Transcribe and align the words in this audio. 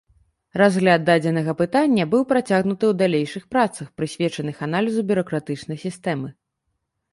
Разгляд 0.59 1.03
дадзенага 1.09 1.53
пытання 1.59 2.03
быў 2.13 2.23
працягнуты 2.31 2.85
ў 2.91 2.99
далейшых 3.03 3.43
працах, 3.53 3.87
прысвечаных 4.01 4.55
аналізу 4.71 5.07
бюракратычнай 5.13 5.77
сістэмы. 5.87 6.29